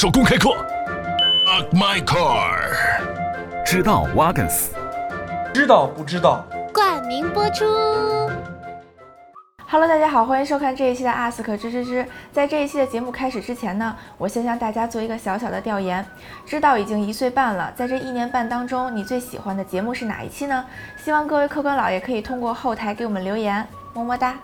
[0.00, 0.48] 手公开课
[1.74, 2.70] My Car，
[3.66, 4.68] 知道 Wagons，
[5.52, 6.42] 知道不知道？
[6.72, 7.66] 冠名播出。
[9.68, 12.06] Hello，大家好，欢迎收看这一期的 Ask 知知知。
[12.32, 16.02] 在这一期的节目开始之前呢，我先向大家做一个小小的调研。
[16.46, 20.64] 知道已经一岁半了，在这一年半当中，你最喜欢的节目是哪一期呢？
[20.96, 24.34] 希望各位客官老爷可以通过后台给我们留言，么么哒。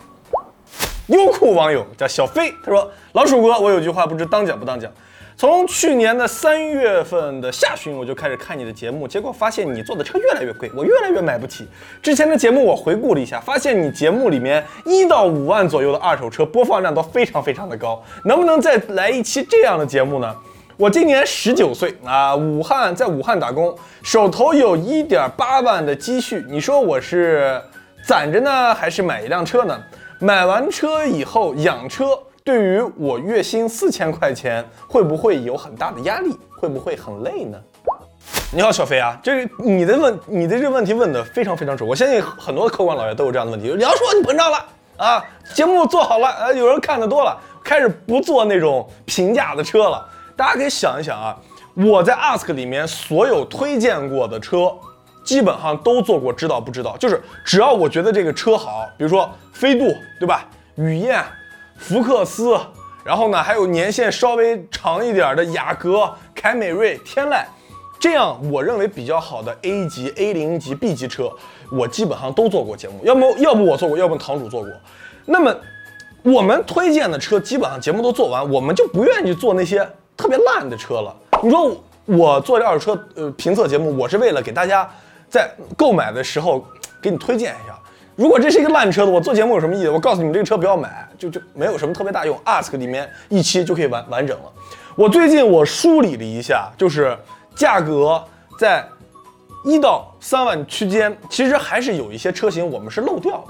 [1.07, 4.93] 优酷网友叫小飞，他说：“老鼠哥，我有句话不知当讲不当讲。
[5.39, 11.69] 从去年的三月份的下旬，我就开始看你的节目，结果发现你做的车越来越贵，我越来越买不起。
[12.03, 20.35] 之前的节目我回顾了一下，发现你节目里面一到五万左右的二手车播放量都非常非常的高，能不能再来一期这样的节目呢？
[20.79, 27.61] 我今年十九岁啊，武汉在武汉打工，手头有一点八万的积蓄，你说我是
[28.03, 29.79] 攒着呢，还是买一辆车呢？”
[30.19, 36.31] 买完车以后养车，对于我月薪四千块钱，会不会有很大的压力？
[36.57, 37.59] 会不会很累呢？
[38.53, 41.89] 你好，小飞啊，这个你的问，你的这个问题问的非常非常准。
[41.89, 43.73] 我相信很多客官老爷都有这样的问题。
[43.73, 44.65] 梁叔，你膨胀了
[44.97, 45.25] 啊！
[45.55, 50.09] 节目做好了，呃，有人看的多了，开始不做那种平价的车了。
[50.37, 51.37] 大家可以想一想啊，
[51.75, 54.73] 我在 Ask 里面所有推荐过的车。
[55.25, 56.97] 基本上都做过，知道不知道？
[56.99, 60.47] 就是只要我觉得这个车好，比如说飞度，对吧？
[60.77, 61.21] 雨燕、
[61.79, 62.59] 福克斯，
[63.05, 67.45] 然后呢还有年限稍微长一点的雅阁、凯美瑞、天籁，
[67.99, 71.31] 这样我认为比较好的 A 级、A 零级、B 级车，
[71.71, 73.01] 我基本上都做过节目。
[73.05, 74.71] 要么要不我做过，要不堂主做过。
[75.25, 75.55] 那么
[76.23, 81.15] 我们推荐的车基本上节目都做完，我们就不愿意做那些特别烂的车了。
[81.43, 84.89] 你说我做这二手车呃评测节目，我是为了给大家。
[85.29, 86.65] 在购买的时候
[87.03, 87.77] 给你推荐一下，
[88.17, 89.89] 如果这是一个烂车子，我做节目有什么意义？
[89.89, 92.35] 我告诉你们，这个车不要买，就就没有什么特别大用。
[92.47, 94.51] Ask 里面一期就可以完完整了。
[94.95, 97.15] 我最近我梳理了一下，就是
[97.55, 98.25] 价格
[98.59, 98.83] 在
[99.67, 103.45] 一到三万区间，其实还是有一些车型我们是漏掉的。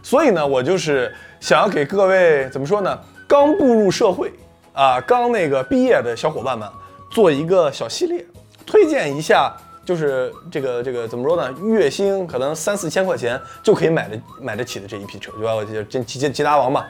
[0.00, 2.96] 所以呢，我就是想要给各位怎么说呢？
[3.26, 4.32] 刚步入社会
[4.74, 6.68] 啊，刚那个毕业的小伙伴们
[7.10, 8.24] 做一个小系列，
[8.64, 9.52] 推荐一下。
[9.84, 11.54] 就是这个这个怎么说呢？
[11.62, 15.54] 月薪可能三四千块钱就可以买的买得起的这一批车，对吧？
[15.54, 16.84] 我这捷捷捷达王嘛。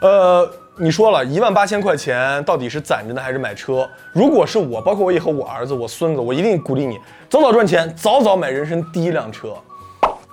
[0.00, 0.46] 呃，
[0.76, 3.88] 你说了一万八千块钱到底是攒着呢还是买车？
[4.12, 6.98] 如果是我，包括我以后我儿子我孙子，我一定鼓励你
[7.30, 9.54] 早早赚钱，早早买人生第一辆车。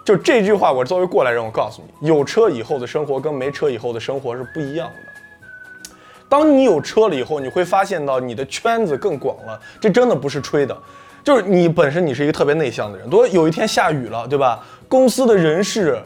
[0.06, 5.94] 就这句话，我作为过来人，我告诉你，有车以后的生活跟没车以后的生活是不一样的。
[6.28, 10.78] 当你有车了以后，你会发现到你的圈子更广了，这真的不是吹的。
[11.24, 14.62] 就是你本身你是一个特别内向的人，如果有一天下雨了，对吧？
[14.90, 15.98] 公司的人事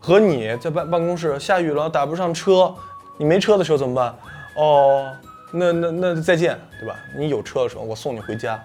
[0.00, 2.74] 和你在办办公室下雨了打不上车，
[3.18, 4.14] 你没车的时候怎么办？
[4.56, 5.12] 哦，
[5.52, 6.96] 那那那再见，对吧？
[7.14, 8.58] 你有车的时候我送你回家，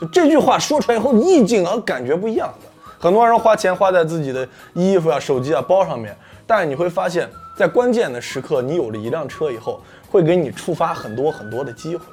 [0.00, 2.68] 就这句话说出来以后意境和感觉不一样的。
[3.00, 6.16] 很多人花钱花在自己的衣服啊、手机啊、包上面，
[6.46, 12.04] 但是你会发现在关键的时刻，你有了一辆车以后，会给你触发很多很多的机会，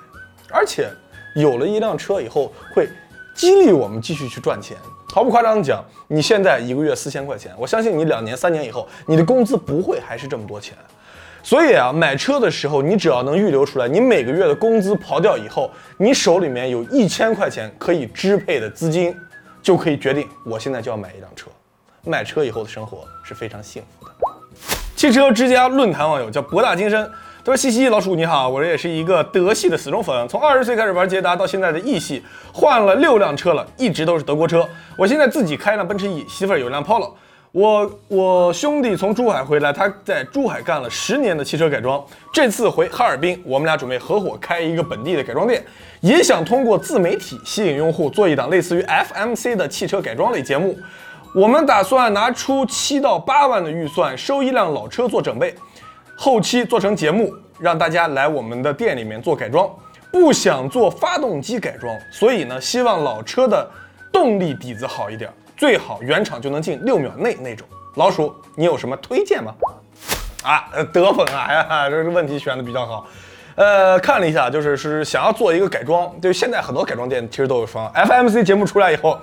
[0.51, 0.89] 而且
[1.35, 2.89] 有了一辆车以后会。
[3.39, 4.75] 激励我们继续去赚钱，
[5.13, 10.77] 毫不夸张的讲，你现在一个月四千块钱，我相信你两年、三年以后，你的工资不会还是这么多钱。
[11.41, 19.15] 所以啊，买车的时候，你只要能预留出来，你每个月的工资刨掉以后，你手里面有一千块钱可以支配的资金，
[19.63, 21.49] 就可以决定我现在就要买一辆车。
[22.03, 24.11] 买车以后的生活是非常幸福的。
[24.97, 27.09] 汽车之家论坛网友叫博大精深。
[27.41, 34.67] 他说：“西西老鼠你好，我这也是一个德系的死忠粉，从二十岁开始玩捷达，到现在的 E 系，换了六辆车了，一直都是德国车。
[34.97, 37.11] 我现在自己开辆奔驰 E，媳妇儿有辆 Polo。
[37.53, 45.63] 我我兄弟从珠海回来，他在珠海干了十年的汽车改装，这次回哈尔滨，我们俩准备合伙开一个本地的改装店，
[46.01, 50.77] 也想通过自媒体吸引用户，做一档类似于 FMC 的汽车改装类节目。
[51.33, 55.55] 我们打算拿出七到八万的预算，收一辆老车做整备。”
[56.21, 59.73] 后期做成节目，让大家来我们的店里面做改装。
[60.11, 63.65] 不想做发动机改装，所以呢，希望老车的
[64.11, 67.65] 动力底子好一点，最好原厂就能进六秒内那种。
[67.95, 69.55] 老鼠，你有什么推荐吗？
[70.43, 73.07] 啊，德粉啊， 哎呀，这个问题选的比较好。
[73.55, 79.17] 呃，看了一下，就是是想要做一个改装，就现在很多改装店其实都有双 FMC 节目出来以后。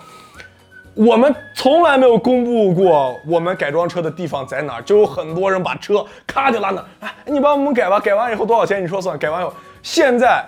[0.97, 8.83] 我们从来没有公布过我们改装车的地方在哪儿，就有很多人把车咔就拉那，哎，你帮我们改吧，改完以后多少钱？
[8.83, 9.19] 你说算。
[9.19, 9.53] 改完以后，
[9.83, 10.43] 现在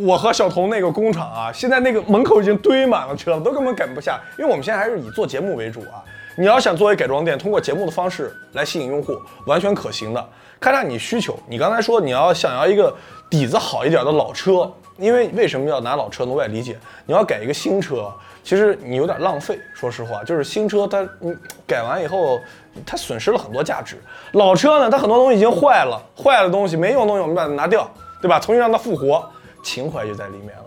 [0.00, 6.00] 我和小童那个工厂啊，现在那个门口已经堆满了车了，都根本改不下，因为我们现在还是以做节目为主啊。
[6.38, 10.28] 你要想作为改装店，通过节目的方式来吸引用户，完全可行的。
[10.58, 12.96] 看看你需求，你刚才说你要想要一个
[13.28, 16.32] 底子好一点的老车，因为为什么要拿老车呢？
[16.32, 18.12] 我也理解，你要改一个新车，
[18.42, 19.58] 其实你有点浪费。
[19.74, 21.34] 说实话，就是新车它你
[21.66, 22.40] 改完以后，
[22.86, 23.96] 它损失了很多价值。
[24.32, 28.38] 老车呢，它很多东西已经坏了，坏的东西没用的东西我们把它拿掉，对吧？
[28.38, 29.28] 重新让它复活，
[29.62, 30.64] 情怀就在里面了。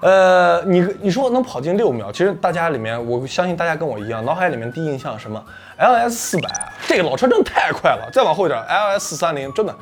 [0.00, 5.44] 呃，你你说能跑进六秒，其实大家里面，我相信大家跟我一样，脑海里面第一印象什么
[5.78, 6.48] ？LS 四百，
[6.86, 8.08] 这个老车真的太快了。
[8.10, 9.76] 再往后一点，LS 四三零，真的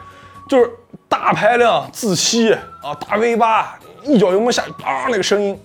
[0.49, 0.69] 就是
[1.13, 5.61] 大排量自吸啊，大 V 八，一脚油门下去，啊，那个声音，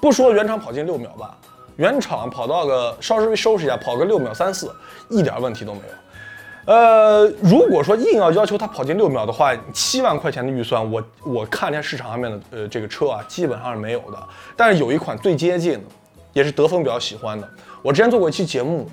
[0.00, 1.36] 不说原厂跑进六秒吧，
[1.74, 4.72] 原厂跑到个稍微收拾一下，跑个六秒三四，
[5.08, 6.72] 一点问题都没有。
[6.72, 14.28] 呃，如果说硬要要求它跑进六秒的话，七万块钱的预算，我我看见市场上面的呃这个车啊，基本上是没有的。
[14.56, 15.84] 但是有一款最接近的，
[16.32, 17.50] 也是德峰比较喜欢的。
[17.82, 18.88] 我之前做过一期节目，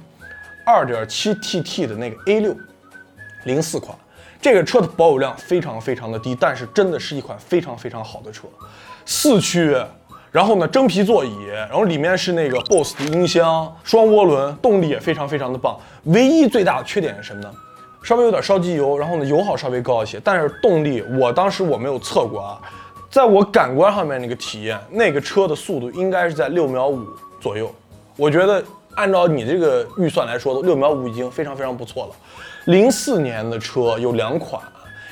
[0.66, 2.56] 二点七 TT 的那个 A 六
[3.44, 3.96] 零四款，
[4.46, 8.44] 这个车的保有量非常非常的低，但是真的是一款非常非常好的车，
[9.04, 9.76] 四驱。
[10.32, 15.76] 然后呢，真皮座椅，然后里面是那个 BOSS 的音箱，双涡轮，动力也非常非常的棒。
[16.04, 17.52] 唯一最大的缺点是什么呢？
[18.04, 22.62] 稍微有点烧机油，然后呢油耗稍微高一些，但是动力，我当时我没有测过啊，
[23.10, 27.04] 在我感官上面那个体验，那个车的速度应该是在六秒五
[27.42, 27.74] 左右。
[28.16, 28.64] 我觉得
[28.94, 32.12] 按照你这个预算来说，六秒五已经非常非常不错了。
[32.66, 34.62] 零四年的车有两款，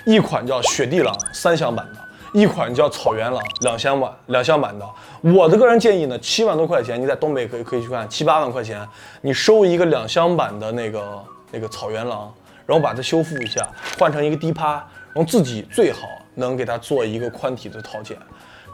[0.06, 2.00] 一款叫雪地狼三厢版的。
[2.34, 4.90] 一款叫草原狼两厢版，两厢版的。
[5.22, 8.84] 我的个人建议呢，七万多块钱，你在东北可以可以去看，七八万块钱，
[9.22, 12.34] 你收一个两厢版的那个那个草原狼，
[12.66, 14.78] 然后把它修复一下，换成一个低趴，
[15.14, 18.18] 然后自己最好能给它做一个宽体的套件，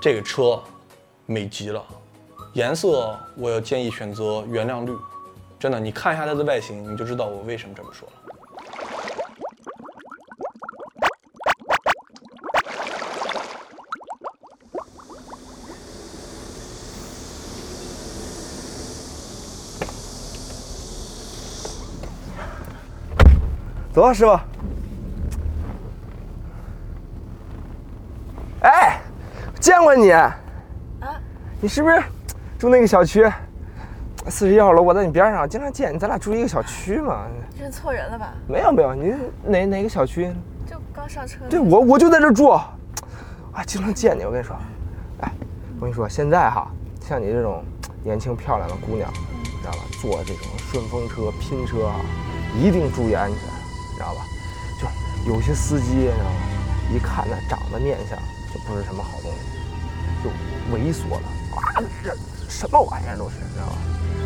[0.01, 0.57] 这个车
[1.25, 1.83] 美极了。
[2.53, 4.93] 颜色我要建议选择原谅绿，
[5.59, 8.13] 真的，你看一下它的外形，你就知道我为什么这么说了。
[23.93, 24.39] 走啊，师傅。
[28.61, 28.99] 哎，
[29.59, 30.11] 见过你。
[30.11, 30.35] 啊？
[31.61, 32.01] 你是不是
[32.57, 33.29] 住那个小区？
[34.27, 37.25] 四十一号楼，我在你边上，经常见你，咱俩住一个小区嘛。
[37.57, 38.33] 认错人了吧？
[38.47, 39.13] 没有没有，你
[39.43, 40.31] 哪哪个小区？
[40.65, 41.39] 就刚上车。
[41.49, 42.49] 对，我我就在这住。
[42.49, 42.71] 啊，
[43.65, 44.55] 经常见你，我跟你说。
[45.21, 45.31] 哎，
[45.77, 46.67] 我跟你说，现在哈，
[47.01, 47.63] 像你这种
[48.03, 49.79] 年轻漂亮的姑娘，你知道吧？
[49.99, 51.95] 坐这种顺风车、拼车啊，
[52.55, 53.48] 一定注意安全。
[53.99, 54.25] 知道吧？
[54.79, 54.87] 就
[55.29, 56.31] 有些司机，你知道吗？
[56.89, 58.17] 一看那长得面相，
[58.53, 60.29] 就不是什么好东西，就
[60.73, 61.83] 猥琐了啊！
[62.01, 62.15] 这
[62.49, 63.75] 什么玩意儿都是，你知道吧？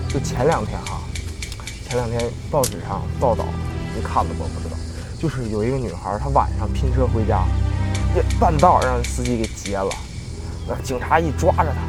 [0.08, 1.02] 就前两天哈，
[1.90, 2.22] 前两天
[2.52, 3.46] 报纸上报道，
[3.96, 4.44] 你看了不？
[4.44, 4.78] 不知道，
[5.20, 7.44] 就是有一个女孩，她晚上拼车回家，
[8.14, 9.90] 这半道让司机给劫了，
[10.68, 11.81] 那警察一抓着她，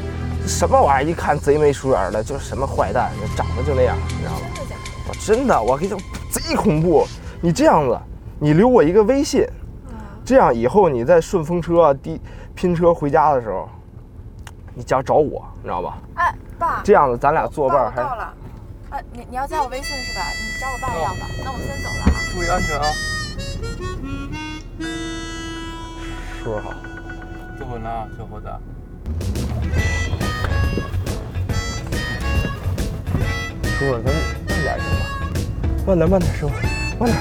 [0.42, 1.10] 这什么玩意儿？
[1.10, 4.46] 一看贼眉鼠眼的，就是什么坏蛋，长得就那样，你知道吧？
[5.06, 5.98] 我真的，我跟你讲，
[6.31, 7.06] 贼恐怖。
[7.44, 8.00] 你这样子，
[8.38, 9.46] 你留我一个微信，
[10.25, 12.19] 这样以后你在顺风车啊、滴
[12.55, 13.69] 拼车回家的时候，
[14.73, 15.99] 你只要找我，你知道吧？
[16.14, 18.35] 哎，爸，这样子咱俩作伴还到了。
[18.88, 20.24] 哎，你你要加我微信是吧？
[20.31, 21.27] 你找我爸要吧。
[21.44, 22.17] 那我先走了啊。
[22.32, 22.86] 注意安全啊！
[26.43, 26.72] 叔叔好，
[27.58, 28.48] 坐稳了，小伙子。
[33.79, 34.15] 叔叔，咱慢
[34.63, 35.05] 点行吗？
[35.86, 36.83] 慢点，慢点，师傅。
[36.98, 37.19] 慢点，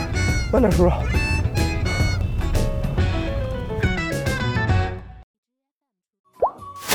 [0.51, 0.91] 慢点，叔叔。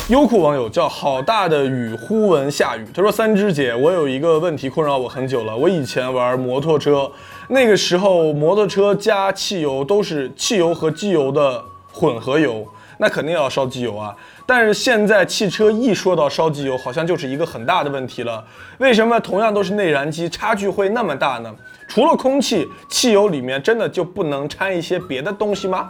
[0.07, 2.85] 优酷网友叫好大的雨，忽闻下雨。
[2.95, 5.55] 他说：“三只姐，我有一个问题困扰我很久了。
[5.55, 7.11] 我以前玩摩托车，
[7.49, 12.65] 那个时候摩托车加汽油都是汽油和机油的混合油，
[13.01, 14.13] 那肯定要烧机油啊。
[14.45, 18.45] 但是现在汽车一说到烧机油，好像就是一个很大的问题了。
[18.77, 21.55] 为什么同样都是内燃机，差距会那么大呢？”
[21.87, 25.89] 除了空气，汽油里面真的就不能掺一些别的东西吗？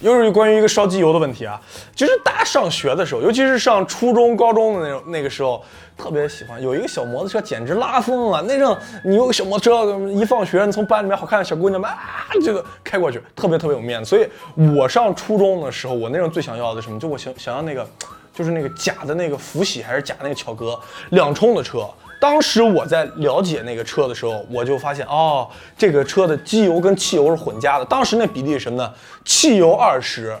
[0.00, 1.60] 又是关于一个烧机油的问题啊。
[1.94, 5.64] 其实大家上学的时候，尤其是上初中、高中的那种那个时候，
[5.96, 8.40] 特别喜欢有一个小摩托车，简直拉风了。
[8.42, 11.98] 那阵你有个小摩托车，一放学，你从班里面好看的小姑娘们啊，
[12.44, 14.08] 这个开过去，特别特别有面子。
[14.08, 14.28] 所以
[14.76, 16.98] 我上初中的时候，我那阵最想要的什么？
[17.00, 17.86] 就我想想要那个，
[18.32, 20.78] 就是那个假的那个福喜还是假那个巧格
[21.10, 21.88] 两冲的车。
[22.20, 27.84] 当时我在了解那个车的时候，我就发现哦，这个车的机油跟汽油是混加的。
[27.84, 28.92] 当时那比例是什么呢？
[29.24, 30.36] 汽油二十，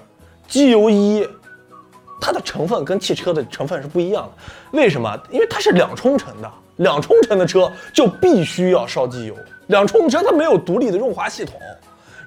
[0.48, 1.26] 机油一，
[2.20, 4.30] 它的成分跟汽车的成分是不一样的。
[4.72, 5.16] 为什么？
[5.30, 9.34] 因为它是两冲程的，两冲程的车就必须要烧机油。
[9.68, 11.60] 两冲车它没有独立的润滑系统，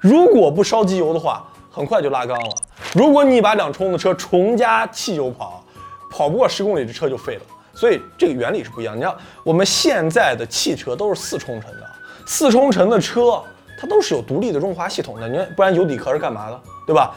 [0.00, 2.54] 如果不烧机油的话，很快就拉缸了。
[2.94, 5.62] 如果你把两冲的车重加汽油跑，
[6.10, 7.42] 跑不过十公里，这车就废了。
[7.82, 8.96] 所以这个原理是不一样。
[8.96, 9.12] 你看
[9.42, 11.90] 我们现在的汽车都是四冲程的，
[12.24, 13.42] 四冲程的车
[13.76, 17.12] 它都是有独立的润滑系统的，你看不然油底壳是干嘛的，对吧？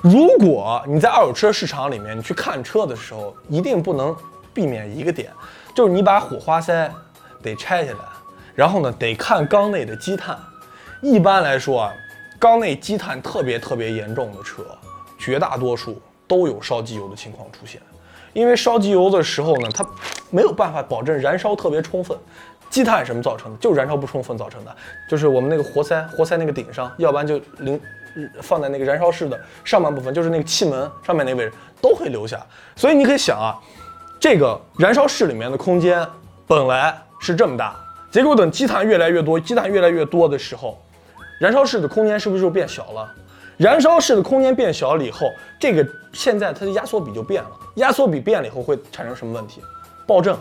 [0.00, 4.16] 如果你在二手车市场里面你去看车的时候，一定不能
[4.54, 5.30] 避免一个点，
[5.74, 6.90] 就是你把火花塞
[7.42, 7.98] 得拆下来，
[8.54, 10.34] 然后呢得看缸内的积碳。
[11.02, 11.92] 一般来说啊，
[12.38, 14.64] 缸内积碳特别特别严重的车，
[15.18, 17.82] 绝大多数都有烧机油的情况出现。
[18.36, 19.82] 因为烧机油的时候呢，它
[20.28, 22.14] 没有办法保证燃烧特别充分。
[22.68, 23.56] 积碳什么造成的？
[23.56, 24.76] 就是燃烧不充分造成的。
[25.08, 27.80] 就是我们那个活塞，活塞那个顶上，要不然就零
[28.42, 32.38] 放在那个燃烧室的上半部分，就是那个气门上面那个位置都会留下。
[32.74, 33.56] 所以你可以想啊，
[34.20, 36.06] 这个燃烧室里面的空间
[36.46, 37.74] 本来是这么大，
[38.10, 40.78] 结果等积碳越来越多，积碳越来越多的时候，
[41.40, 43.10] 燃烧室的空间是不是就变小了？
[43.56, 47.50] 燃烧室的空间变小了以后，这个现在它的压缩比就变了。
[47.76, 49.62] 压缩比变了以后会产生什么问题？
[50.06, 50.36] 爆震，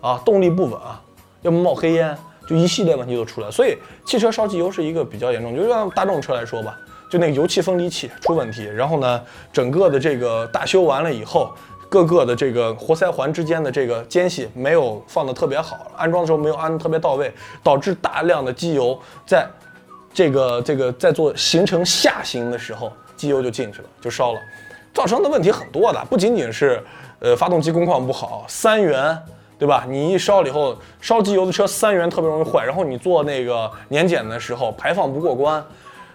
[0.00, 1.00] 啊，动力不稳啊，
[1.42, 2.16] 要么冒黑烟，
[2.46, 3.50] 就一系列问题都出来。
[3.50, 6.76] 所以汽车烧机油是一个比较严重，就像大众车来说吧，
[7.10, 11.52] 就那个油气分离器出问题，然后呢，整个的这个大修完了以后，
[11.88, 19.46] 各个的这个活塞环之间的这个间隙没有放的特别好，安装的时候没有安的特别到位，导致大量的机油在。
[20.14, 24.38] 这个这个在做行程下行的时候，机油就进去了，就烧了，
[24.92, 26.82] 造成的问题很多的，不仅仅是
[27.20, 29.18] 呃发动机工况不好，三元
[29.58, 29.84] 对吧？
[29.88, 35.64] 你一烧了以后，烧机油的车三元特别容易坏，然后你做那个年检的时候排放不过关，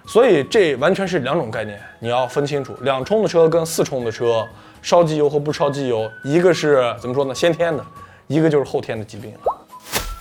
[0.06, 4.46] 所以这完全是两种概念，你要分清楚，两冲的车跟四冲的车
[4.82, 7.34] 烧机油和不烧机油，一个是怎么说呢？
[7.34, 7.84] 先天的，
[8.28, 9.34] 一个就是后天的疾病。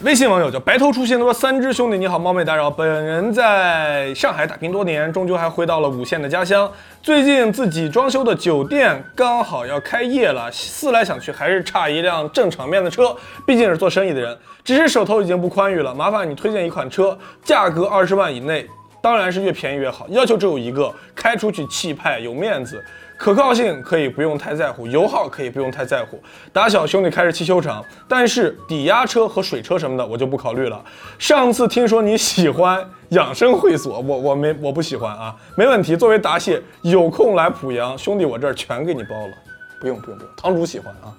[0.04, 2.70] 微信网友叫白头出现，他说：“三只兄弟你好，冒昧打扰。
[2.70, 6.70] 本人在上海打拼多年，终究还回到了五线的家乡。
[7.02, 13.16] 最近自己装修的酒店刚好要开业了，思来想去还是差一辆正场面的车。
[13.46, 15.94] 毕竟是做生意的人，只是手头已经不宽裕了。
[15.94, 18.68] 麻烦你推荐一款车，价格二十万以内，
[19.06, 20.04] 当然是越便宜越好。
[20.08, 22.84] 要求只有一个，开出去气派有面子。”
[23.16, 26.20] 可靠性可以不用太在乎，油耗可以不用太在乎。
[26.52, 30.84] 打小兄弟开着汽修厂，但是抵押车和水车什么的我就不考虑了。
[31.20, 35.96] 上次听说你喜欢养生会所，我我没我不喜欢啊，没问题。
[35.96, 39.32] 作为答谢，有空来濮阳，兄弟我这儿全给你包了。
[39.80, 41.14] 不用不用不用，堂主喜欢啊。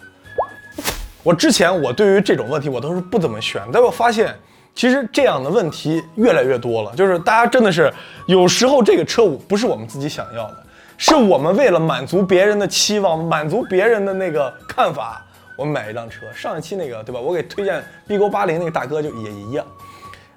[1.24, 4.36] 我之前我对于这种问题我都是不怎么选，但我发现
[4.78, 7.92] 其实这样的问题越来越多了，就是大家真的是
[8.28, 10.64] 有时候这个车不是我们自己想要的。
[11.00, 16.32] 是我们为了满足别人的期望，满足别人的那个看法，我们买一辆车。
[16.32, 17.20] 上一期那个对吧？
[17.20, 19.66] 我给推荐 B 勾八零那个大哥就也一样，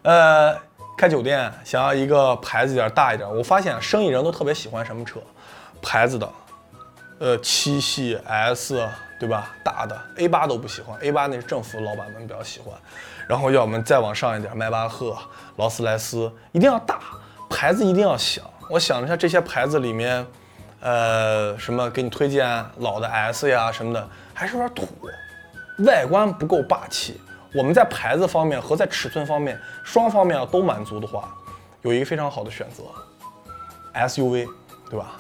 [0.01, 0.57] 呃，
[0.97, 3.29] 开酒店想要一个牌子点大一点。
[3.37, 5.21] 我发现生意人都特别喜欢什么车？
[5.83, 6.31] 牌子的，
[7.19, 8.89] 呃，七系 S
[9.21, 9.55] 对吧？
[9.63, 12.75] 大的 A 八都不喜欢，A 八那是政府老板们比较喜欢。
[13.29, 15.17] 然后要么再往上一点，迈巴赫、
[15.57, 16.99] 劳斯莱斯一定要大，
[17.49, 18.45] 牌子一定要响。
[18.69, 20.27] 我想了一下，这些牌子里面。
[20.83, 24.89] 呃，什么给你推荐老的 S 呀什么的，还是有点土，
[25.85, 27.21] 外观不够霸气。
[27.55, 31.37] 我们在牌子方面和在尺寸方面双方面要都满足的话，
[31.83, 32.85] 有一个非常好的选择
[33.93, 34.49] ，SUV，
[34.89, 35.19] 对吧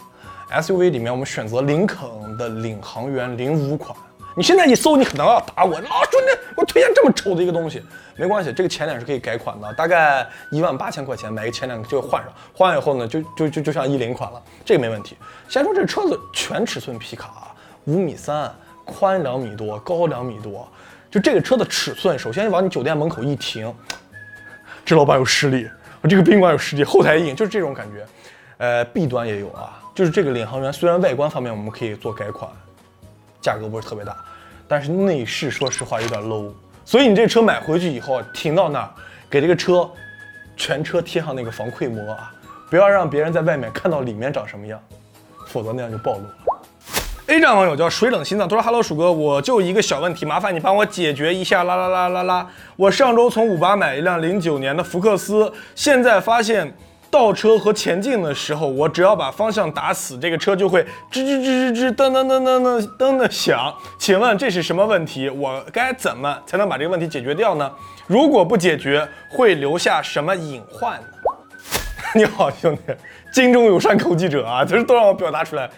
[0.50, 3.96] ？SUV 里面我们选择林肯的领航员零五款。
[4.36, 7.82] 你现在一搜，你可能要打我，老兄弟，我推荐这么丑的一个东西，
[8.16, 15.16] 没关系，这个前脸是可以改款的，大概一万八千块钱买个前脸就换上，换完以后呢，就就就就像一零款了，这个没问题。
[15.48, 17.52] 先说这车子全尺寸皮卡，
[17.86, 18.50] 五米三，
[18.84, 20.66] 宽两米多，高两米多，
[21.10, 23.74] 就这个车的尺寸，首先往你酒店门口一停，
[24.84, 25.68] 这老板有实力，
[26.08, 28.06] 这个宾馆有实力，后台硬，就是这种感觉。
[28.58, 32.50] 呃弊端也有啊，就是这个领航员，虽然外观方面我们可以做改款，
[33.38, 34.16] 价格不是特别大。
[34.66, 36.50] 但是内饰说实话有点 low，
[36.86, 38.88] 所以你这车买回去以后停到那儿，
[39.28, 39.86] 给这个车
[40.56, 42.32] 全车贴上那个防窥膜啊，
[42.70, 44.80] 不要让别人在外面看到里面长什么样，
[45.46, 46.34] 否则那样就暴露了。
[47.26, 51.62] A 站网友叫水冷心脏，他说：“Hello，鼠哥，我就一个小问题，麻烦你帮我解决一下。
[51.62, 56.74] 啦啦啦啦啦，我上周从五八买一辆零九年的福克斯，现在发现。”
[57.10, 63.74] 倒车和前进的时候，我只要把方向打死，这个车就会吱吱吱吱吱噔噔噔噔噔噔的响。
[63.98, 65.28] 请问这是什么问题？
[65.28, 67.70] 我该怎么才能把这个问题解决掉呢？
[68.06, 71.06] 如果不解决，会留下什么隐患呢？
[72.14, 72.82] 你好，兄弟，
[73.32, 75.68] 京中有山口记者啊，就是都让我表达出来。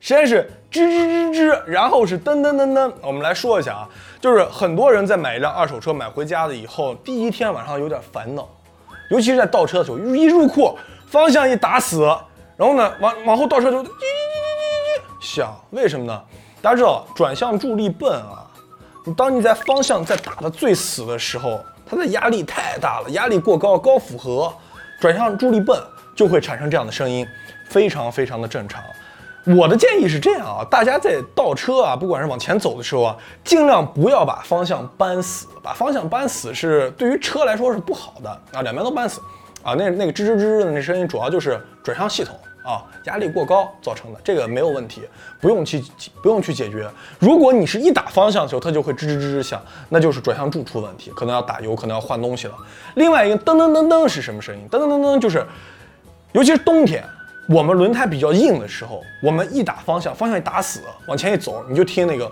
[0.00, 2.92] 先是吱吱吱吱，然后是噔噔噔噔。
[3.02, 3.88] 我们来说一下啊，
[4.20, 8.48] 就是很多人在买一辆二手车买回家了以后，第一天晚上有点烦恼。
[9.10, 12.02] 尤其是在倒车的时候，一入库，方向一打死，
[12.56, 13.84] 然后呢，往往后倒车就，
[15.20, 16.22] 想，为什么呢？
[16.60, 18.46] 大家知道转向助力泵啊，
[19.04, 24.52] 你当你在方向在打的最死的时候，它的压力太大了，压力过高，高负荷，
[25.00, 25.80] 转向助力泵
[26.14, 27.26] 就会产生这样的声音，
[27.68, 28.82] 非常非常的正常。
[29.44, 39.20] 我的建议是这样啊，大家在倒车啊，不管是往前走的时候啊，尽量不要把方向扳死，把方向扳死是对于车来说是不好的啊，两边都扳死
[39.62, 45.02] 啊，那那个吱吱吱的那声音主要就是转向系统啊压力过高造成的，这个没有问题，
[45.40, 45.82] 不用去
[46.22, 46.86] 不用去解决。
[47.18, 52.54] 如果你是一打方向的时候它就会吱吱吱吱响，那就是转向柱出问题，可能要打油，可能要换东西了。
[52.96, 54.68] 另外一个噔噔噔噔是什么声音？
[54.70, 55.46] 噔噔噔噔就是，
[56.32, 57.02] 尤其是冬天。
[57.48, 62.30] 我们轮胎比较硬的时候，我们一打方向，方向一打死，往前一走，你就听那个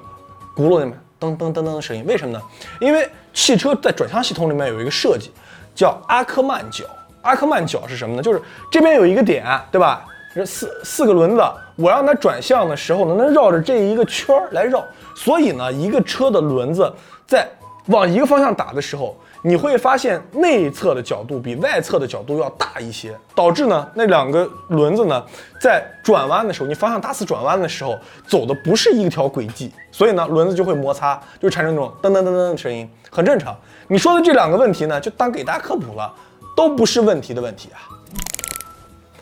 [0.55, 2.05] 轱辘那边噔噔噔噔的声音。
[2.07, 2.43] 为什么呢？
[2.81, 5.31] 因为汽车在转向系统里面有一个设计，
[5.75, 6.85] 叫阿克曼角。
[7.23, 8.23] 阿克曼角是什么呢？
[8.23, 10.05] 就是这边有一个点，对吧？
[10.35, 11.43] 这四四个轮子，
[11.77, 14.85] 我让它转向的时候呢，能绕着这一个圈儿来绕。
[15.15, 16.93] 所以呢，一个车的轮子
[17.27, 17.49] 在
[17.87, 19.17] 往一个方向打的时候。
[19.47, 25.25] 你会发现内侧的角度比外侧的角度要大一些，导致呢那两个轮子呢
[25.61, 33.57] 在转弯的时候，你方向打死转弯的时候走的不是一条轨迹，所以呢轮子就会摩擦，就产生这种噔噔噔噔的声音，很正常。
[33.87, 36.13] 你说的这两个问题呢，就当给大家科普了，
[36.57, 37.87] 都不是问题的问题啊。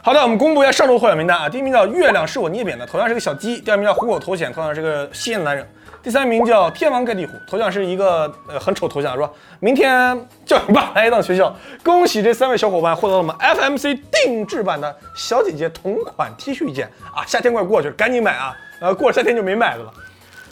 [0.01, 5.69] 好的，我们公布一下上周获奖名单啊，第一名叫月亮是我捏扁的，头像是个小鸡；第二名叫虎口头显，同样是个吸烟男人。
[6.05, 11.57] 第三名叫天王盖地虎，头像是一个呃很丑头像，说明天叫你爸 来一趟学校。
[11.83, 17.25] 恭喜这三位小伙伴获得了我们 FMC 定制版的小姐姐同款 T 恤一件啊！
[17.27, 18.55] 夏天快过去了，赶紧买啊！
[18.83, 19.91] 呃，过了夏天就没买的了。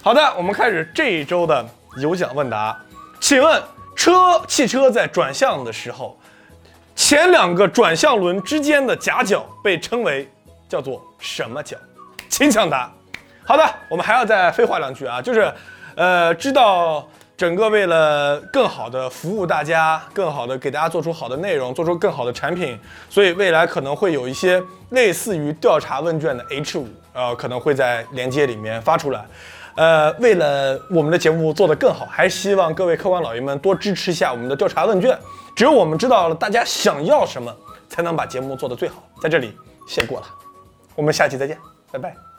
[0.02, 1.62] 好的，我们开始这一周的
[2.00, 2.74] 有奖问答。
[3.20, 3.62] 请问
[3.94, 6.18] 车汽车在转向的时候，
[6.96, 10.26] 前两个转向轮之间的夹角被称为
[10.66, 11.76] 叫做什么角？
[12.30, 12.90] 请抢答。
[13.44, 15.52] 好的，我们还要再废话两句啊，就是，
[15.96, 22.78] 呃，知道整个为了更好的服务大家，更好的给大家做出好的内容，做出更好的产品，
[23.10, 29.24] 所以未来可能会有一些类似于调查问卷的 H 五，呃，可能会在连接里面发出来。
[29.74, 35.18] 呃，为了我们的节目做得更好，还希望各位客官老爷们多支持一下我们的调查问卷。
[35.56, 37.54] 只有我们知道了大家想要什么，
[37.88, 39.02] 才能把节目做得最好。
[39.20, 39.56] 在这里
[39.88, 40.26] 谢过了，
[40.94, 41.58] 我们下期再见，
[41.90, 42.31] 拜拜。